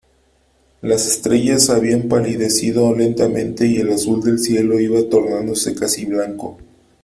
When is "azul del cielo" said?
3.91-4.79